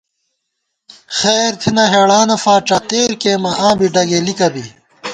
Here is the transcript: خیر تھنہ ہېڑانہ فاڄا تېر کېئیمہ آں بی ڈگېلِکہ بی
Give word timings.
خیر 1.19 1.51
تھنہ 1.61 1.85
ہېڑانہ 1.93 2.37
فاڄا 2.43 2.77
تېر 2.89 3.11
کېئیمہ 3.21 3.51
آں 3.65 3.73
بی 3.77 3.87
ڈگېلِکہ 3.93 4.47
بی 4.53 4.65